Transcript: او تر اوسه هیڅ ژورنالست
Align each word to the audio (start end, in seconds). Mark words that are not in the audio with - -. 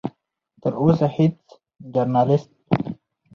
او 0.03 0.11
تر 0.61 0.71
اوسه 0.81 1.07
هیڅ 1.17 1.37
ژورنالست 1.93 2.51